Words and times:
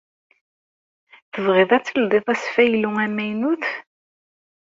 Tebɣiḍ 1.33 1.69
ad 1.77 1.83
teldiḍ 1.83 2.25
asfaylu 2.33 2.91
amaynut? 3.05 3.65